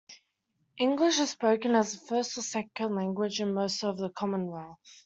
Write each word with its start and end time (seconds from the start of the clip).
English 0.79 1.19
is 1.19 1.29
spoken 1.29 1.75
as 1.75 1.93
a 1.93 1.99
first 1.99 2.35
or 2.35 2.41
second 2.41 2.95
language 2.95 3.39
in 3.39 3.53
most 3.53 3.83
of 3.83 3.99
the 3.99 4.09
Commonwealth. 4.09 4.79